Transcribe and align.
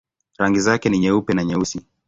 Rangi 0.37 0.59
zake 0.59 0.89
ni 0.89 0.99
nyeupe 0.99 1.33
na 1.33 1.43
nyeusi. 1.43 1.81